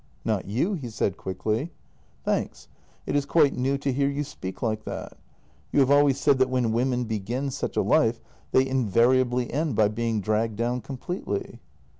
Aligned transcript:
"Not 0.25 0.45
you," 0.45 0.73
he 0.73 0.89
said 0.89 1.15
quickly." 1.15 1.69
Thanks. 2.25 2.67
It 3.05 3.15
is 3.15 3.27
quite 3.27 3.55
new 3.55 3.77
to 3.77 3.93
hear 3.93 4.09
you 4.09 4.23
speak 4.23 4.63
like 4.63 4.83
that. 4.85 5.15
You 5.71 5.79
have 5.79 5.91
always 5.91 6.19
said 6.19 6.39
that 6.39 6.49
when 6.49 6.73
women 6.73 7.03
begin 7.03 7.51
such 7.51 7.77
a 7.77 7.83
life 7.83 8.19
they 8.51 8.67
in 8.67 8.87
variably 8.87 9.53
end 9.53 9.75
by 9.75 9.89
being 9.89 10.19
dragged 10.19 10.55
down 10.55 10.81
completely." 10.81 11.59